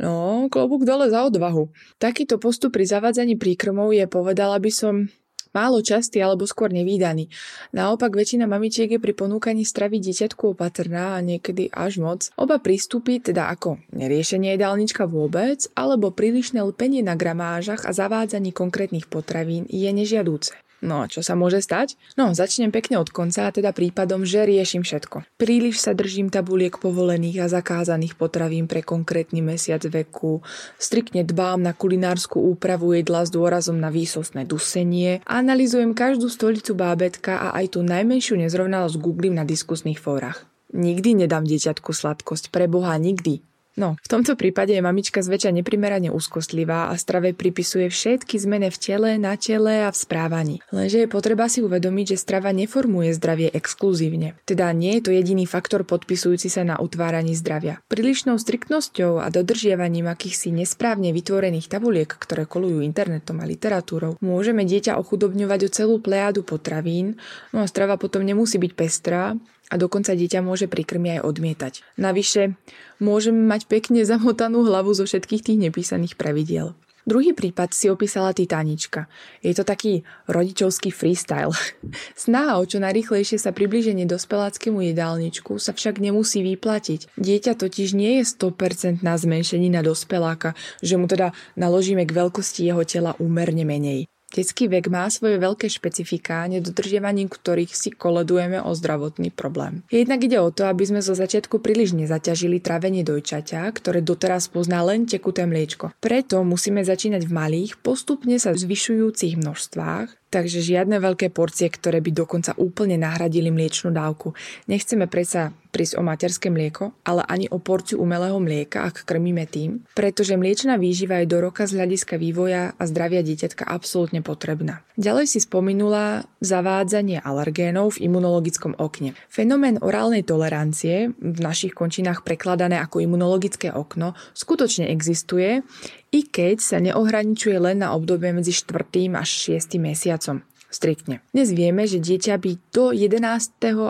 No, 0.00 0.48
klobúk 0.48 0.88
dole 0.88 1.12
za 1.12 1.28
odvahu. 1.28 1.68
Takýto 2.00 2.40
postup 2.40 2.72
pri 2.72 2.88
zavádzaní 2.88 3.36
príkrmov 3.36 3.92
je, 3.92 4.08
povedala 4.08 4.56
by 4.56 4.72
som, 4.72 5.12
málo 5.52 5.82
častý 5.82 6.22
alebo 6.22 6.46
skôr 6.46 6.70
nevýdaný. 6.70 7.28
Naopak 7.74 8.14
väčšina 8.14 8.46
mamičiek 8.46 8.90
je 8.90 9.02
pri 9.02 9.12
ponúkaní 9.14 9.66
stravy 9.66 9.98
dieťatku 10.00 10.54
opatrná 10.54 11.18
a 11.18 11.24
niekedy 11.24 11.68
až 11.74 12.00
moc. 12.00 12.20
Oba 12.38 12.62
prístupy, 12.62 13.18
teda 13.18 13.50
ako 13.50 13.82
neriešenie 13.92 14.54
jedálnička 14.54 15.04
vôbec, 15.10 15.66
alebo 15.74 16.14
prílišné 16.14 16.62
lpenie 16.74 17.02
na 17.02 17.18
gramážach 17.18 17.84
a 17.84 17.92
zavádzanie 17.92 18.54
konkrétnych 18.54 19.10
potravín 19.10 19.66
je 19.68 19.90
nežiadúce. 19.90 20.54
No 20.80 21.04
a 21.04 21.10
čo 21.12 21.20
sa 21.20 21.36
môže 21.36 21.60
stať? 21.60 22.00
No, 22.16 22.32
začnem 22.32 22.72
pekne 22.72 22.96
od 22.96 23.12
konca, 23.12 23.48
a 23.48 23.54
teda 23.54 23.76
prípadom, 23.76 24.24
že 24.24 24.48
riešim 24.48 24.80
všetko. 24.80 25.28
Príliš 25.36 25.84
sa 25.84 25.92
držím 25.92 26.32
tabuliek 26.32 26.72
povolených 26.72 27.44
a 27.44 27.52
zakázaných 27.52 28.16
potravín 28.16 28.64
pre 28.64 28.80
konkrétny 28.80 29.44
mesiac 29.44 29.84
veku, 29.84 30.40
striktne 30.80 31.20
dbám 31.20 31.60
na 31.60 31.76
kulinárskú 31.76 32.40
úpravu 32.40 32.96
jedla 32.96 33.28
s 33.28 33.30
dôrazom 33.30 33.76
na 33.76 33.92
výsostné 33.92 34.48
dusenie, 34.48 35.20
analizujem 35.28 35.92
každú 35.92 36.32
stolicu 36.32 36.72
bábetka 36.72 37.52
a 37.52 37.60
aj 37.60 37.76
tú 37.76 37.84
najmenšiu 37.84 38.40
nezrovnalosť 38.40 38.96
googlím 38.96 39.36
na 39.36 39.44
diskusných 39.44 40.00
fórach. 40.00 40.48
Nikdy 40.70 41.26
nedám 41.26 41.44
dieťatku 41.44 41.90
sladkosť, 41.90 42.54
pre 42.54 42.70
Boha 42.70 42.94
nikdy. 42.94 43.42
No, 43.78 43.94
v 44.02 44.08
tomto 44.10 44.34
prípade 44.34 44.74
je 44.74 44.82
mamička 44.82 45.22
zväčša 45.22 45.54
neprimerane 45.54 46.10
úzkostlivá 46.10 46.90
a 46.90 46.98
strave 46.98 47.30
pripisuje 47.30 47.86
všetky 47.86 48.34
zmene 48.34 48.66
v 48.66 48.78
tele, 48.82 49.10
na 49.14 49.38
tele 49.38 49.86
a 49.86 49.94
v 49.94 49.96
správaní. 49.96 50.56
Lenže 50.74 51.06
je 51.06 51.08
potreba 51.08 51.46
si 51.46 51.62
uvedomiť, 51.62 52.14
že 52.14 52.22
strava 52.22 52.50
neformuje 52.50 53.14
zdravie 53.14 53.48
exkluzívne. 53.54 54.34
Teda 54.42 54.66
nie 54.74 54.98
je 54.98 55.06
to 55.06 55.10
jediný 55.14 55.46
faktor 55.46 55.86
podpisujúci 55.86 56.50
sa 56.50 56.66
na 56.66 56.82
utváraní 56.82 57.38
zdravia. 57.38 57.78
Prílišnou 57.86 58.42
striktnosťou 58.42 59.22
a 59.22 59.30
dodržiavaním 59.30 60.10
akýchsi 60.10 60.50
nesprávne 60.50 61.14
vytvorených 61.14 61.70
tabuliek, 61.70 62.10
ktoré 62.10 62.50
kolujú 62.50 62.82
internetom 62.82 63.38
a 63.38 63.46
literatúrou, 63.46 64.18
môžeme 64.18 64.66
dieťa 64.66 64.98
ochudobňovať 64.98 65.60
o 65.66 65.70
celú 65.70 65.96
plejádu 66.02 66.42
potravín, 66.42 67.22
no 67.54 67.62
a 67.62 67.70
strava 67.70 67.94
potom 67.94 68.26
nemusí 68.26 68.58
byť 68.58 68.72
pestrá 68.74 69.38
a 69.70 69.74
dokonca 69.78 70.12
dieťa 70.12 70.42
môže 70.42 70.66
pri 70.66 70.82
krmi 70.82 71.16
aj 71.16 71.24
odmietať. 71.24 71.74
Navyše, 71.96 72.58
môžeme 72.98 73.46
mať 73.46 73.70
pekne 73.70 74.02
zamotanú 74.02 74.66
hlavu 74.66 74.90
zo 74.92 75.06
všetkých 75.06 75.46
tých 75.46 75.58
nepísaných 75.70 76.18
pravidiel. 76.18 76.74
Druhý 77.08 77.32
prípad 77.32 77.72
si 77.72 77.88
opísala 77.88 78.36
Titanička. 78.36 79.08
Je 79.40 79.56
to 79.56 79.64
taký 79.64 80.04
rodičovský 80.28 80.92
freestyle. 80.92 81.56
Snaha 82.14 82.60
o 82.60 82.64
čo 82.68 82.76
najrychlejšie 82.76 83.40
sa 83.40 83.56
približenie 83.56 84.04
dospeláckému 84.04 84.84
jedálničku 84.92 85.56
sa 85.56 85.72
však 85.72 85.96
nemusí 85.96 86.44
vyplatiť. 86.44 87.16
Dieťa 87.16 87.56
totiž 87.56 87.96
nie 87.96 88.20
je 88.20 88.24
100% 88.28 89.00
na 89.00 89.16
zmenšení 89.16 89.72
na 89.72 89.80
dospeláka, 89.80 90.52
že 90.84 91.00
mu 91.00 91.08
teda 91.08 91.32
naložíme 91.56 92.04
k 92.04 92.12
veľkosti 92.12 92.68
jeho 92.68 92.84
tela 92.84 93.16
úmerne 93.16 93.64
menej. 93.64 94.04
Detský 94.30 94.70
vek 94.70 94.86
má 94.86 95.10
svoje 95.10 95.42
veľké 95.42 95.66
špecifiká, 95.66 96.46
nedodržiavaním 96.46 97.26
ktorých 97.26 97.74
si 97.74 97.90
koledujeme 97.90 98.62
o 98.62 98.70
zdravotný 98.70 99.34
problém. 99.34 99.82
Jednak 99.90 100.22
ide 100.22 100.38
o 100.38 100.54
to, 100.54 100.70
aby 100.70 100.86
sme 100.86 101.02
zo 101.02 101.18
začiatku 101.18 101.58
príliš 101.58 101.98
nezaťažili 101.98 102.62
trávenie 102.62 103.02
dojčaťa, 103.02 103.66
ktoré 103.74 103.98
doteraz 104.06 104.46
pozná 104.46 104.86
len 104.86 105.10
tekuté 105.10 105.42
mliečko. 105.50 105.90
Preto 105.98 106.46
musíme 106.46 106.86
začínať 106.86 107.26
v 107.26 107.32
malých, 107.34 107.70
postupne 107.82 108.38
sa 108.38 108.54
zvyšujúcich 108.54 109.34
množstvách, 109.34 110.19
takže 110.30 110.62
žiadne 110.62 111.02
veľké 111.02 111.34
porcie, 111.34 111.66
ktoré 111.66 111.98
by 111.98 112.14
dokonca 112.14 112.54
úplne 112.56 112.96
nahradili 112.96 113.50
mliečnú 113.50 113.90
dávku. 113.90 114.32
Nechceme 114.70 115.10
predsa 115.10 115.50
prísť 115.70 115.98
o 115.98 116.02
materské 116.02 116.50
mlieko, 116.50 116.90
ale 117.06 117.22
ani 117.30 117.46
o 117.46 117.62
porciu 117.62 118.02
umelého 118.02 118.36
mlieka, 118.42 118.82
ak 118.90 119.06
krmíme 119.06 119.46
tým, 119.46 119.86
pretože 119.94 120.34
mliečná 120.34 120.76
výživa 120.76 121.22
je 121.22 121.30
do 121.30 121.38
roka 121.38 121.64
z 121.64 121.78
hľadiska 121.78 122.18
vývoja 122.18 122.74
a 122.74 122.82
zdravia 122.90 123.22
dieťatka 123.22 123.66
absolútne 123.70 124.20
potrebná. 124.20 124.82
Ďalej 124.98 125.26
si 125.30 125.38
spomenula 125.40 126.26
zavádzanie 126.42 127.22
alergénov 127.22 127.96
v 127.96 128.10
imunologickom 128.10 128.76
okne. 128.76 129.14
Fenomén 129.30 129.78
orálnej 129.78 130.26
tolerancie, 130.26 131.14
v 131.16 131.38
našich 131.38 131.72
končinách 131.72 132.26
prekladané 132.26 132.82
ako 132.82 133.00
imunologické 133.00 133.70
okno, 133.70 134.18
skutočne 134.34 134.90
existuje, 134.90 135.62
i 136.10 136.26
keď 136.26 136.56
sa 136.58 136.78
neohraničuje 136.82 137.56
len 137.58 137.82
na 137.82 137.94
obdobie 137.94 138.34
medzi 138.34 138.50
4. 138.50 139.10
až 139.14 139.30
6. 139.58 139.78
mesiacom 139.78 140.42
striktne. 140.70 141.18
Dnes 141.34 141.50
vieme, 141.50 141.84
že 141.84 141.98
dieťa 141.98 142.38
by 142.38 142.52
do 142.70 142.94
11. 142.94 143.18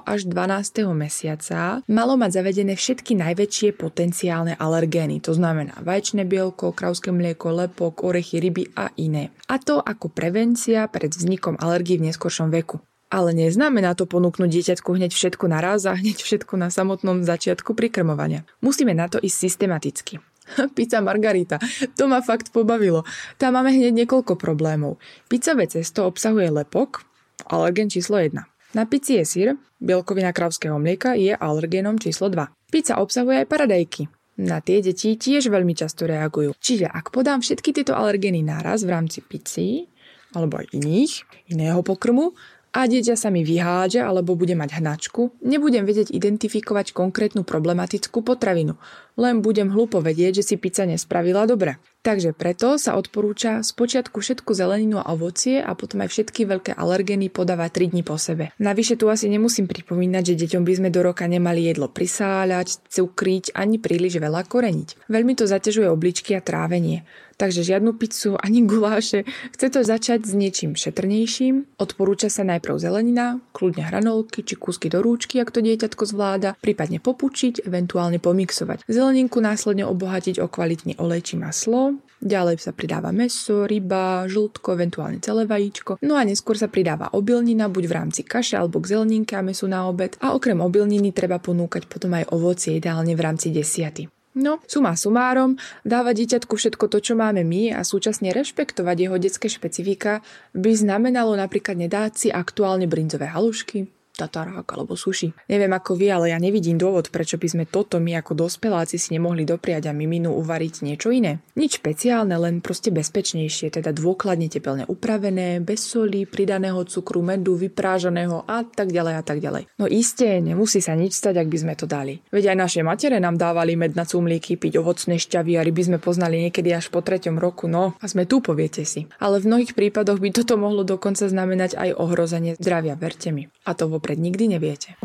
až 0.00 0.20
12. 0.24 0.88
mesiaca 0.96 1.84
malo 1.86 2.16
mať 2.16 2.40
zavedené 2.40 2.74
všetky 2.74 3.14
najväčšie 3.20 3.76
potenciálne 3.76 4.56
alergény, 4.56 5.20
to 5.20 5.36
znamená 5.36 5.76
vajčné 5.84 6.24
bielko, 6.24 6.72
krauské 6.72 7.12
mlieko, 7.12 7.52
lepok, 7.52 8.00
orechy, 8.00 8.40
ryby 8.40 8.72
a 8.74 8.88
iné. 8.96 9.28
A 9.52 9.60
to 9.60 9.78
ako 9.78 10.08
prevencia 10.08 10.88
pred 10.88 11.12
vznikom 11.12 11.60
alergií 11.60 12.00
v 12.00 12.10
neskoršom 12.10 12.48
veku. 12.48 12.80
Ale 13.10 13.34
neznamená 13.34 13.98
to 13.98 14.06
ponúknuť 14.06 14.48
dieťatku 14.48 14.94
hneď 14.94 15.10
všetko 15.12 15.50
naraz 15.50 15.82
a 15.84 15.98
hneď 15.98 16.22
všetko 16.22 16.54
na 16.54 16.70
samotnom 16.70 17.26
začiatku 17.26 17.74
prikrmovania. 17.74 18.46
Musíme 18.62 18.94
na 18.94 19.10
to 19.10 19.18
ísť 19.18 19.36
systematicky. 19.50 20.22
Pizza 20.76 21.00
margarita. 21.00 21.58
To 21.96 22.10
ma 22.10 22.20
fakt 22.20 22.50
pobavilo. 22.54 23.06
Tam 23.36 23.56
máme 23.56 23.74
hneď 23.74 24.04
niekoľko 24.04 24.36
problémov. 24.36 24.98
Pizzové 25.30 25.70
cesto 25.70 26.06
obsahuje 26.06 26.50
lepok, 26.50 27.04
alergen 27.48 27.88
číslo 27.88 28.18
1. 28.18 28.36
Na 28.70 28.86
pici 28.86 29.18
je 29.18 29.24
sír, 29.26 29.48
bielkovina 29.82 30.30
kravského 30.30 30.78
mlieka 30.78 31.18
je 31.18 31.34
alergénom 31.34 31.98
číslo 31.98 32.30
2. 32.30 32.70
Pizza 32.70 33.02
obsahuje 33.02 33.42
aj 33.42 33.50
paradajky. 33.50 34.06
Na 34.40 34.62
tie 34.62 34.80
deti 34.80 35.18
tiež 35.18 35.50
veľmi 35.50 35.74
často 35.74 36.06
reagujú. 36.06 36.54
Čiže 36.56 36.88
ak 36.88 37.10
podám 37.12 37.42
všetky 37.42 37.74
tieto 37.76 37.92
alergény 37.98 38.40
naraz 38.40 38.86
v 38.86 38.94
rámci 38.94 39.20
pici, 39.20 39.90
alebo 40.32 40.62
aj 40.62 40.70
iných, 40.70 41.12
iného 41.50 41.82
pokrmu, 41.82 42.32
a 42.70 42.86
dieťa 42.86 43.18
sa 43.18 43.34
mi 43.34 43.42
vyhádže 43.42 43.98
alebo 43.98 44.38
bude 44.38 44.54
mať 44.54 44.78
hnačku, 44.78 45.34
nebudem 45.42 45.82
vedieť 45.82 46.14
identifikovať 46.14 46.94
konkrétnu 46.94 47.42
problematickú 47.42 48.22
potravinu, 48.22 48.78
len 49.18 49.42
budem 49.42 49.74
hlupo 49.74 49.98
vedieť, 49.98 50.42
že 50.42 50.46
si 50.46 50.54
pizza 50.54 50.86
nespravila 50.86 51.50
dobre. 51.50 51.82
Takže 52.00 52.32
preto 52.32 52.80
sa 52.80 52.96
odporúča 52.96 53.60
spočiatku 53.60 54.24
všetku 54.24 54.56
zeleninu 54.56 55.04
a 55.04 55.12
ovocie 55.12 55.60
a 55.60 55.76
potom 55.76 56.00
aj 56.00 56.08
všetky 56.08 56.48
veľké 56.48 56.72
alergény 56.72 57.28
podávať 57.28 57.90
3 57.90 57.92
dní 57.92 58.02
po 58.06 58.16
sebe. 58.16 58.56
Navyše 58.56 58.96
tu 58.96 59.12
asi 59.12 59.28
nemusím 59.28 59.68
pripomínať, 59.68 60.32
že 60.32 60.40
deťom 60.46 60.64
by 60.64 60.72
sme 60.80 60.88
do 60.88 61.04
roka 61.04 61.28
nemali 61.28 61.68
jedlo 61.68 61.92
prisáľať, 61.92 62.88
cukriť 62.88 63.52
ani 63.52 63.76
príliš 63.76 64.16
veľa 64.16 64.48
koreniť. 64.48 65.12
Veľmi 65.12 65.36
to 65.36 65.44
zaťažuje 65.44 65.92
obličky 65.92 66.32
a 66.32 66.40
trávenie. 66.40 67.04
Takže 67.40 67.64
žiadnu 67.64 67.96
pizzu 67.96 68.36
ani 68.36 68.68
guláše. 68.68 69.24
Chce 69.56 69.72
to 69.72 69.80
začať 69.80 70.28
s 70.28 70.36
niečím 70.36 70.76
šetrnejším. 70.76 71.80
Odporúča 71.80 72.28
sa 72.28 72.44
najprv 72.44 72.76
zelenina, 72.76 73.40
kľudne 73.56 73.80
hranolky 73.88 74.44
či 74.44 74.60
kúsky 74.60 74.92
do 74.92 75.00
rúčky, 75.00 75.40
ak 75.40 75.48
to 75.48 75.64
dieťatko 75.64 76.04
zvláda, 76.04 76.60
prípadne 76.60 77.00
popučiť, 77.00 77.64
eventuálne 77.64 78.20
pomixovať. 78.20 78.84
Zeleninku 78.84 79.40
následne 79.40 79.88
obohatiť 79.88 80.36
o 80.36 80.52
kvalitný 80.52 81.00
olej 81.00 81.32
či 81.32 81.34
maslo, 81.40 81.96
Ďalej 82.20 82.60
sa 82.60 82.76
pridáva 82.76 83.16
meso, 83.16 83.64
ryba, 83.64 84.28
žltko, 84.28 84.76
eventuálne 84.76 85.24
celé 85.24 85.48
vajíčko. 85.48 86.04
No 86.04 86.20
a 86.20 86.22
neskôr 86.28 86.52
sa 86.52 86.68
pridáva 86.68 87.08
obilnina, 87.16 87.72
buď 87.72 87.84
v 87.88 87.96
rámci 87.96 88.20
kaše 88.28 88.60
alebo 88.60 88.76
k 88.76 88.92
zeleninke 88.92 89.32
a 89.32 89.40
mesu 89.40 89.64
na 89.64 89.88
obed. 89.88 90.20
A 90.20 90.36
okrem 90.36 90.60
obilniny 90.60 91.16
treba 91.16 91.40
ponúkať 91.40 91.88
potom 91.88 92.12
aj 92.12 92.28
ovocie, 92.28 92.76
ideálne 92.76 93.16
v 93.16 93.24
rámci 93.24 93.48
desiaty. 93.48 94.19
No, 94.30 94.62
suma 94.70 94.94
sumárom, 94.94 95.58
dávať 95.82 96.22
dieťatku 96.22 96.54
všetko 96.54 96.86
to, 96.86 97.02
čo 97.02 97.18
máme 97.18 97.42
my 97.42 97.74
a 97.74 97.82
súčasne 97.82 98.30
rešpektovať 98.30 98.96
jeho 98.96 99.16
detské 99.18 99.50
špecifika 99.50 100.22
by 100.54 100.70
znamenalo 100.70 101.34
napríklad 101.34 101.74
nedáť 101.74 102.12
si 102.14 102.28
aktuálne 102.30 102.86
brinzové 102.86 103.26
halušky, 103.26 103.90
tatarák 104.20 104.68
alebo 104.68 104.92
suši. 104.92 105.32
Neviem 105.48 105.72
ako 105.72 105.96
vy, 105.96 106.06
ale 106.12 106.26
ja 106.36 106.38
nevidím 106.38 106.76
dôvod, 106.76 107.08
prečo 107.08 107.40
by 107.40 107.48
sme 107.48 107.64
toto 107.64 107.96
my 107.96 108.20
ako 108.20 108.36
dospeláci 108.36 109.00
si 109.00 109.16
nemohli 109.16 109.48
dopriať 109.48 109.88
a 109.88 109.96
miminu 109.96 110.36
uvariť 110.36 110.84
niečo 110.84 111.08
iné. 111.08 111.40
Nič 111.56 111.80
špeciálne, 111.80 112.36
len 112.36 112.60
proste 112.60 112.92
bezpečnejšie, 112.92 113.72
teda 113.80 113.96
dôkladne 113.96 114.52
tepelne 114.52 114.84
upravené, 114.84 115.62
bez 115.64 115.80
soli, 115.80 116.28
pridaného 116.28 116.82
cukru, 116.84 117.24
medu, 117.24 117.54
vyprážaného 117.56 118.44
a 118.44 118.66
tak 118.66 118.90
ďalej 118.90 119.14
a 119.16 119.22
tak 119.22 119.38
ďalej. 119.38 119.70
No 119.78 119.86
iste, 119.86 120.26
nemusí 120.42 120.82
sa 120.82 120.98
nič 120.98 121.14
stať, 121.14 121.40
ak 121.40 121.48
by 121.48 121.58
sme 121.62 121.74
to 121.78 121.86
dali. 121.86 122.18
Veď 122.34 122.52
aj 122.52 122.56
naše 122.58 122.80
matere 122.82 123.22
nám 123.22 123.38
dávali 123.38 123.78
med 123.78 123.94
na 123.94 124.02
cumlíky, 124.02 124.58
piť 124.58 124.82
ovocné 124.82 125.22
šťavy 125.22 125.54
a 125.56 125.62
ryby 125.62 125.82
sme 125.86 125.98
poznali 126.02 126.42
niekedy 126.50 126.74
až 126.74 126.90
po 126.90 126.98
treťom 126.98 127.38
roku, 127.38 127.70
no 127.70 127.94
a 128.02 128.04
sme 128.10 128.26
tu, 128.26 128.42
poviete 128.42 128.82
si. 128.82 129.06
Ale 129.22 129.38
v 129.38 129.46
mnohých 129.46 129.78
prípadoch 129.78 130.18
by 130.18 130.34
toto 130.34 130.58
mohlo 130.58 130.82
dokonca 130.82 131.30
znamenať 131.30 131.78
aj 131.78 131.94
ohrozenie 131.94 132.58
zdravia, 132.58 132.98
verte 132.98 133.30
mi. 133.30 133.46
A 133.62 133.78
to 133.78 133.86
vopred 133.86 134.09
vopred 134.10 134.18
nikdy 134.18 134.58
neviete. 134.58 134.98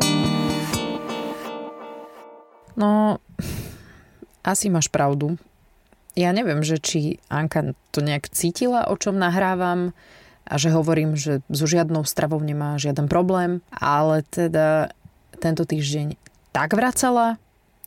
No, 2.74 3.22
asi 4.42 4.66
máš 4.66 4.90
pravdu. 4.90 5.38
Ja 6.18 6.34
neviem, 6.34 6.66
že 6.66 6.82
či 6.82 7.22
Anka 7.30 7.78
to 7.94 8.02
nejak 8.02 8.26
cítila, 8.34 8.90
o 8.90 8.98
čom 8.98 9.14
nahrávam 9.14 9.94
a 10.42 10.58
že 10.58 10.74
hovorím, 10.74 11.14
že 11.14 11.38
so 11.46 11.70
žiadnou 11.70 12.02
stravou 12.02 12.42
nemá 12.42 12.74
žiaden 12.82 13.06
problém, 13.06 13.62
ale 13.70 14.26
teda 14.26 14.90
tento 15.38 15.62
týždeň 15.62 16.18
tak 16.50 16.74
vracala, 16.74 17.38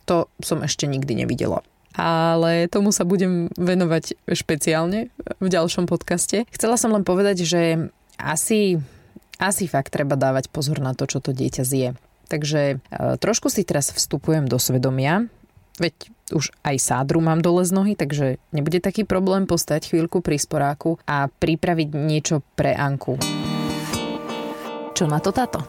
to 0.08 0.24
som 0.40 0.64
ešte 0.64 0.88
nikdy 0.88 1.20
nevidela. 1.20 1.60
Ale 1.98 2.70
tomu 2.70 2.94
sa 2.94 3.04
budem 3.04 3.50
venovať 3.58 4.14
špeciálne 4.30 5.10
v 5.42 5.48
ďalšom 5.50 5.90
podcaste. 5.90 6.46
Chcela 6.54 6.78
som 6.78 6.94
len 6.94 7.02
povedať, 7.02 7.42
že 7.42 7.90
asi 8.14 8.78
asi 9.40 9.64
fakt 9.66 9.90
treba 9.90 10.20
dávať 10.20 10.52
pozor 10.52 10.78
na 10.84 10.92
to, 10.92 11.08
čo 11.08 11.24
to 11.24 11.32
dieťa 11.32 11.64
zje. 11.64 11.88
Takže 12.28 12.60
e, 12.78 13.16
trošku 13.18 13.48
si 13.50 13.66
teraz 13.66 13.90
vstupujem 13.90 14.46
do 14.46 14.60
svedomia, 14.60 15.26
veď 15.80 16.12
už 16.30 16.54
aj 16.62 16.76
sádru 16.78 17.18
mám 17.18 17.42
dole 17.42 17.66
z 17.66 17.74
nohy, 17.74 17.98
takže 17.98 18.38
nebude 18.54 18.78
taký 18.78 19.02
problém 19.02 19.50
postať 19.50 19.90
chvíľku 19.90 20.22
pri 20.22 20.38
sporáku 20.38 21.00
a 21.08 21.26
pripraviť 21.26 21.88
niečo 21.96 22.44
pre 22.54 22.76
Anku. 22.76 23.18
Čo 24.94 25.08
na 25.08 25.18
to 25.18 25.32
táto? 25.32 25.64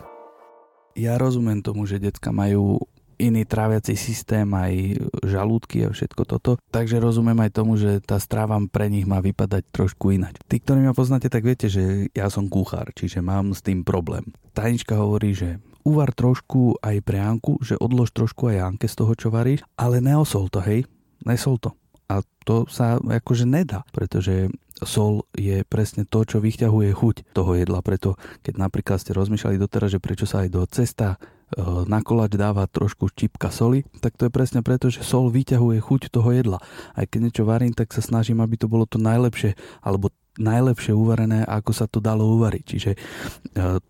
Ja 0.94 1.16
rozumiem 1.16 1.64
tomu, 1.64 1.88
že 1.88 2.04
decka 2.04 2.36
majú 2.36 2.84
iný 3.22 3.46
tráviaci 3.46 3.94
systém, 3.94 4.50
aj 4.50 4.98
žalúdky 5.22 5.86
a 5.86 5.94
všetko 5.94 6.24
toto. 6.26 6.52
Takže 6.74 6.98
rozumiem 6.98 7.38
aj 7.46 7.52
tomu, 7.54 7.78
že 7.78 8.02
tá 8.02 8.18
stráva 8.18 8.58
pre 8.66 8.90
nich 8.90 9.06
má 9.06 9.22
vypadať 9.22 9.70
trošku 9.70 10.10
ináč. 10.18 10.42
Tí, 10.50 10.58
ktorí 10.58 10.82
ma 10.82 10.98
poznáte, 10.98 11.30
tak 11.30 11.46
viete, 11.46 11.70
že 11.70 12.10
ja 12.18 12.28
som 12.34 12.50
kuchár, 12.50 12.90
čiže 12.98 13.22
mám 13.22 13.54
s 13.54 13.62
tým 13.62 13.86
problém. 13.86 14.26
Tajnička 14.58 14.98
hovorí, 14.98 15.38
že 15.38 15.62
uvar 15.86 16.14
trošku 16.14 16.82
aj 16.82 16.98
pre 17.06 17.22
Anku, 17.22 17.62
že 17.62 17.78
odlož 17.78 18.14
trošku 18.14 18.50
aj 18.50 18.58
Anke 18.74 18.88
z 18.90 18.96
toho, 18.98 19.14
čo 19.14 19.28
varíš, 19.30 19.62
ale 19.78 20.02
neosol 20.02 20.50
to, 20.50 20.62
hej. 20.62 20.86
nesol 21.26 21.58
to. 21.62 21.74
A 22.12 22.20
to 22.44 22.68
sa 22.68 23.00
akože 23.00 23.48
nedá, 23.48 23.88
pretože 23.96 24.52
sol 24.84 25.30
je 25.38 25.64
presne 25.64 26.04
to, 26.04 26.26
čo 26.26 26.44
vyťahuje 26.44 26.92
chuť 26.92 27.16
toho 27.32 27.56
jedla. 27.56 27.80
Preto 27.86 28.20
keď 28.44 28.60
napríklad 28.60 28.98
ste 29.00 29.16
rozmýšľali 29.16 29.62
doteraz, 29.62 29.96
že 29.96 30.04
prečo 30.04 30.26
sa 30.28 30.44
aj 30.44 30.50
do 30.52 30.62
cesta 30.68 31.22
na 31.60 32.00
koláč 32.00 32.40
dáva 32.40 32.68
trošku 32.68 33.12
čipka 33.12 33.52
soli, 33.52 33.84
tak 34.00 34.16
to 34.16 34.28
je 34.28 34.32
presne 34.32 34.64
preto, 34.64 34.88
že 34.88 35.04
sol 35.04 35.28
vyťahuje 35.28 35.80
chuť 35.84 36.02
toho 36.12 36.32
jedla. 36.32 36.60
Aj 36.96 37.06
keď 37.06 37.20
niečo 37.28 37.44
varím, 37.44 37.76
tak 37.76 37.92
sa 37.92 38.00
snažím, 38.00 38.40
aby 38.40 38.56
to 38.56 38.72
bolo 38.72 38.88
to 38.88 38.96
najlepšie, 39.02 39.60
alebo 39.84 40.12
najlepšie 40.40 40.96
uvarené, 40.96 41.44
ako 41.44 41.72
sa 41.76 41.86
to 41.92 42.00
dalo 42.00 42.24
uvariť. 42.40 42.64
Čiže 42.64 42.92
e, 42.96 42.98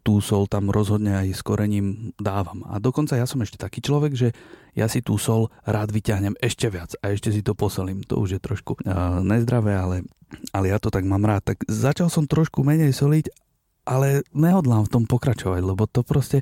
tú 0.02 0.18
sol 0.26 0.50
tam 0.50 0.74
rozhodne 0.74 1.14
aj 1.14 1.38
s 1.38 1.42
korením 1.46 2.18
dávam. 2.18 2.66
A 2.66 2.82
dokonca 2.82 3.14
ja 3.14 3.30
som 3.30 3.46
ešte 3.46 3.62
taký 3.62 3.86
človek, 3.86 4.18
že 4.18 4.34
ja 4.74 4.90
si 4.90 5.06
tú 5.06 5.22
sol 5.22 5.54
rád 5.68 5.94
vyťahnem 5.94 6.34
ešte 6.42 6.72
viac 6.74 6.98
a 7.04 7.14
ešte 7.14 7.30
si 7.30 7.46
to 7.46 7.54
posolím. 7.54 8.02
To 8.10 8.18
už 8.18 8.40
je 8.40 8.42
trošku 8.42 8.82
e, 8.82 8.90
nezdravé, 9.22 9.78
ale, 9.78 9.98
ale 10.50 10.74
ja 10.74 10.82
to 10.82 10.90
tak 10.90 11.06
mám 11.06 11.22
rád. 11.22 11.54
Tak 11.54 11.70
začal 11.70 12.10
som 12.10 12.26
trošku 12.26 12.66
menej 12.66 12.96
soliť 12.96 13.30
ale 13.92 14.24
nehodlám 14.32 14.88
v 14.88 14.94
tom 14.96 15.04
pokračovať, 15.04 15.60
lebo 15.60 15.84
to 15.84 16.08
proste 16.08 16.40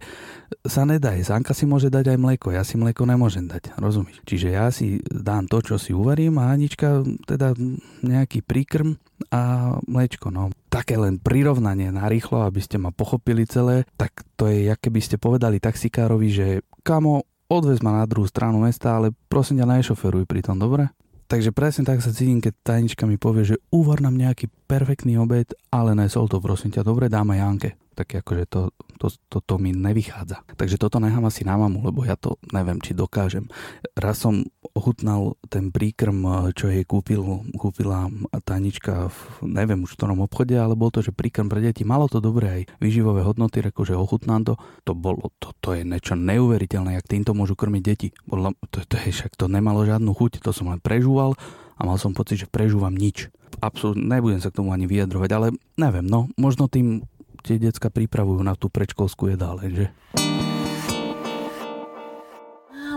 sa 0.61 0.85
nedá. 0.85 1.17
Sánka 1.17 1.57
si 1.57 1.65
môže 1.65 1.89
dať 1.89 2.13
aj 2.13 2.17
mlieko, 2.21 2.53
ja 2.53 2.61
si 2.61 2.77
mlieko 2.77 3.09
nemôžem 3.09 3.49
dať, 3.49 3.73
rozumieš? 3.81 4.21
Čiže 4.29 4.47
ja 4.53 4.69
si 4.69 5.01
dám 5.01 5.49
to, 5.49 5.65
čo 5.65 5.81
si 5.81 5.89
uvarím 5.89 6.37
a 6.37 6.53
Anička 6.53 7.01
teda 7.25 7.57
nejaký 8.05 8.45
príkrm 8.45 9.01
a 9.33 9.73
mliečko. 9.89 10.29
No. 10.29 10.53
Také 10.69 11.01
len 11.01 11.17
prirovnanie 11.17 11.89
na 11.89 12.05
rýchlo, 12.05 12.45
aby 12.45 12.61
ste 12.61 12.77
ma 12.77 12.93
pochopili 12.93 13.49
celé, 13.49 13.89
tak 13.97 14.21
to 14.37 14.45
je, 14.45 14.69
jak 14.69 14.77
keby 14.77 15.01
ste 15.01 15.17
povedali 15.17 15.57
taxikárovi, 15.57 16.29
že 16.29 16.47
kamo, 16.85 17.25
odvez 17.49 17.81
ma 17.81 17.97
na 17.97 18.05
druhú 18.05 18.29
stranu 18.29 18.61
mesta, 18.61 19.01
ale 19.01 19.09
prosím 19.25 19.65
ťa, 19.65 19.81
nešoferuj 19.81 20.29
pri 20.29 20.45
tom, 20.45 20.61
dobre? 20.61 20.93
Takže 21.29 21.53
presne 21.53 21.85
tak 21.85 22.01
sa 22.01 22.09
cítim, 22.09 22.41
keď 22.41 22.57
tajnička 22.65 23.05
mi 23.05 23.21
povie, 23.21 23.45
že 23.45 23.61
uvar 23.69 24.01
nám 24.01 24.17
nejaký 24.17 24.49
perfektný 24.65 25.21
obed, 25.21 25.53
ale 25.69 25.93
nesol 25.93 26.25
to, 26.25 26.41
prosím 26.41 26.73
ťa, 26.73 26.81
dobre 26.81 27.05
dáme 27.05 27.37
Janke 27.37 27.77
tak 27.99 28.23
akože 28.23 28.47
to, 28.47 28.61
to, 28.95 29.11
to, 29.27 29.43
to 29.43 29.55
mi 29.59 29.75
nevychádza. 29.75 30.47
Takže 30.55 30.79
toto 30.79 31.03
nechám 31.03 31.27
asi 31.27 31.43
na 31.43 31.59
mamu, 31.59 31.83
lebo 31.83 32.07
ja 32.07 32.15
to 32.15 32.39
neviem, 32.55 32.79
či 32.79 32.95
dokážem. 32.95 33.51
Raz 33.99 34.23
som 34.23 34.47
ochutnal 34.71 35.35
ten 35.51 35.67
príkrm, 35.75 36.47
čo 36.55 36.71
jej 36.71 36.87
kúpil, 36.87 37.43
kúpila 37.59 38.07
Tanička 38.47 39.11
v 39.11 39.51
neviem 39.51 39.83
už 39.83 39.95
v 39.95 39.97
ktorom 39.99 40.23
obchode, 40.23 40.55
ale 40.55 40.79
bol 40.79 40.95
to, 40.95 41.03
že 41.03 41.11
príkrm 41.11 41.51
pre 41.51 41.59
deti. 41.59 41.83
Malo 41.83 42.07
to 42.07 42.23
dobré 42.23 42.63
aj 42.63 42.79
výživové 42.79 43.27
hodnoty, 43.27 43.59
že 43.59 43.99
ochutnám 43.99 44.47
to. 44.47 44.53
To 44.87 44.95
bolo, 44.95 45.35
to, 45.43 45.51
to 45.59 45.75
je 45.75 45.83
niečo 45.83 46.15
neuveriteľné, 46.15 46.95
jak 46.95 47.11
týmto 47.11 47.35
môžu 47.35 47.59
krmiť 47.59 47.83
deti. 47.83 48.07
Bolo, 48.23 48.55
to, 48.71 48.79
to 48.87 48.95
je, 48.95 49.11
však 49.11 49.35
to 49.35 49.51
nemalo 49.51 49.83
žiadnu 49.83 50.15
chuť, 50.15 50.39
to 50.39 50.55
som 50.55 50.71
len 50.71 50.79
prežúval 50.79 51.35
a 51.75 51.81
mal 51.83 51.99
som 51.99 52.15
pocit, 52.15 52.43
že 52.43 52.47
prežúvam 52.47 52.95
nič. 52.95 53.27
Absolutne 53.59 54.07
nebudem 54.07 54.39
sa 54.39 54.51
k 54.53 54.63
tomu 54.63 54.71
ani 54.71 54.87
vyjadrovať, 54.87 55.29
ale 55.35 55.47
neviem, 55.75 56.07
no 56.07 56.31
možno 56.39 56.71
tým 56.71 57.03
tie 57.49 57.57
decka 57.57 57.89
pripravujú 57.89 58.45
na 58.45 58.53
tú 58.53 58.69
predškolskú 58.69 59.33
jedáleň, 59.33 59.71
že? 59.73 59.87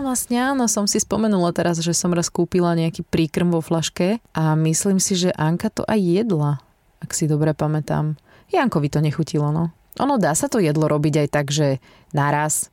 vlastne 0.03 0.35
áno, 0.35 0.67
som 0.67 0.83
si 0.83 0.99
spomenula 0.99 1.55
teraz, 1.55 1.79
že 1.79 1.95
som 1.95 2.11
raz 2.11 2.27
kúpila 2.27 2.75
nejaký 2.75 3.07
príkrm 3.07 3.55
vo 3.55 3.63
flaške 3.63 4.19
a 4.35 4.53
myslím 4.59 4.99
si, 4.99 5.15
že 5.15 5.31
Anka 5.31 5.71
to 5.71 5.87
aj 5.87 5.95
jedla, 5.95 6.59
ak 6.99 7.15
si 7.15 7.25
dobre 7.25 7.55
pamätám. 7.55 8.19
Jankovi 8.51 8.91
to 8.91 8.99
nechutilo, 8.99 9.49
no. 9.49 9.71
Ono 10.03 10.19
dá 10.19 10.35
sa 10.35 10.51
to 10.51 10.59
jedlo 10.59 10.91
robiť 10.91 11.25
aj 11.25 11.27
tak, 11.31 11.47
že 11.49 11.79
naraz. 12.11 12.69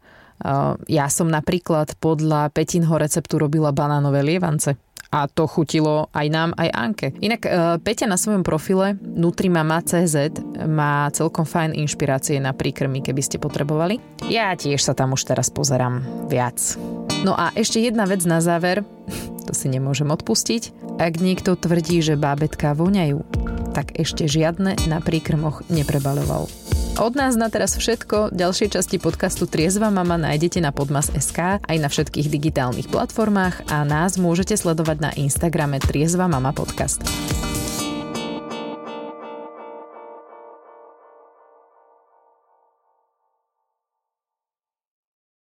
Ja 0.90 1.06
som 1.06 1.30
napríklad 1.30 1.96
podľa 2.02 2.50
Petinho 2.50 2.98
receptu 2.98 3.38
robila 3.38 3.70
banánové 3.70 4.26
lievance 4.26 4.74
a 5.10 5.26
to 5.26 5.50
chutilo 5.50 6.06
aj 6.14 6.26
nám, 6.30 6.50
aj 6.54 6.68
Anke. 6.70 7.08
Inak 7.18 7.42
e, 7.42 7.50
Peťa 7.82 8.06
na 8.06 8.14
svojom 8.14 8.46
profile 8.46 8.94
Nutrimama.cz 9.02 10.38
má 10.70 11.10
celkom 11.10 11.42
fajn 11.42 11.74
inšpirácie 11.74 12.38
na 12.38 12.54
príkrmy, 12.54 13.02
keby 13.02 13.18
ste 13.18 13.42
potrebovali. 13.42 13.98
Ja 14.30 14.54
tiež 14.54 14.78
sa 14.78 14.94
tam 14.94 15.18
už 15.18 15.26
teraz 15.26 15.50
pozerám 15.50 16.06
viac. 16.30 16.58
No 17.26 17.34
a 17.34 17.50
ešte 17.58 17.82
jedna 17.82 18.06
vec 18.06 18.22
na 18.22 18.38
záver, 18.38 18.86
to 19.46 19.52
si 19.52 19.66
nemôžem 19.66 20.08
odpustiť. 20.08 20.94
Ak 21.02 21.18
niekto 21.18 21.58
tvrdí, 21.58 21.98
že 22.00 22.14
bábetka 22.14 22.72
voňajú, 22.78 23.18
tak 23.74 23.98
ešte 23.98 24.30
žiadne 24.30 24.78
na 24.86 25.02
príkrmoch 25.02 25.66
neprebaloval. 25.66 26.46
Od 26.98 27.14
nás 27.14 27.38
na 27.38 27.52
teraz 27.52 27.78
všetko. 27.78 28.34
Ďalšie 28.34 28.72
časti 28.72 28.98
podcastu 28.98 29.46
Triezva 29.46 29.92
mama 29.92 30.18
nájdete 30.18 30.58
na 30.58 30.74
Podmas.sk 30.74 31.62
aj 31.62 31.76
na 31.78 31.86
všetkých 31.92 32.26
digitálnych 32.26 32.90
platformách 32.90 33.70
a 33.70 33.86
nás 33.86 34.18
môžete 34.18 34.58
sledovať 34.58 34.98
na 34.98 35.10
Instagrame 35.14 35.78
Triezva 35.78 36.26
mama 36.26 36.50
podcast. 36.50 37.04